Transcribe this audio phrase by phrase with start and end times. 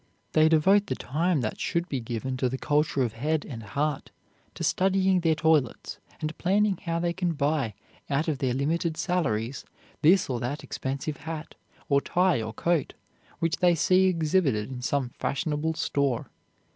[0.31, 4.09] They devote the time that should be given to the culture of head and heart
[4.55, 7.75] to studying their toilets, and planning how they can buy,
[8.09, 9.63] out of their limited salaries,
[10.01, 11.53] this or that expensive hat,
[11.87, 12.95] or tie or coat,
[13.37, 16.31] which they see exhibited in some fashionable store.